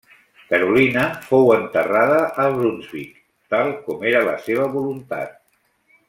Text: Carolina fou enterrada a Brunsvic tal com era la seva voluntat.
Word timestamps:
Carolina 0.51 1.01
fou 1.25 1.51
enterrada 1.57 2.17
a 2.45 2.47
Brunsvic 2.57 3.11
tal 3.55 3.69
com 3.87 4.07
era 4.13 4.23
la 4.33 4.37
seva 4.47 4.65
voluntat. 4.77 5.37